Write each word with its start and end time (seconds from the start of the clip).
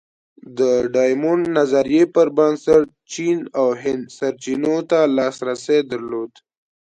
د 0.59 0.59
ډایمونډ 0.93 1.43
نظریې 1.57 2.03
پر 2.15 2.27
بنسټ 2.37 2.85
چین 3.13 3.37
او 3.59 3.67
هند 3.81 4.03
سرچینو 4.17 4.75
ته 4.89 4.99
لاسرسی 5.17 5.79
درلود. 5.91 6.31